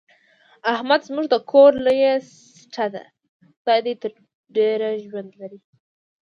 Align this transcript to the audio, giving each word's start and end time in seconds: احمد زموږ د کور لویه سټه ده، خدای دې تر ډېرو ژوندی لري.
احمد 0.73 1.01
زموږ 1.07 1.25
د 1.31 1.35
کور 1.51 1.71
لویه 1.85 2.13
سټه 2.59 2.85
ده، 2.93 3.03
خدای 3.57 3.79
دې 3.85 3.93
تر 4.01 4.11
ډېرو 4.55 4.89
ژوندی 5.05 5.35
لري. 5.41 5.59